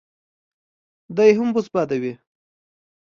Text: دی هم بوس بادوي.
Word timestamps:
دی 1.15 1.29
هم 1.37 1.47
بوس 1.53 1.67
بادوي. 1.73 2.13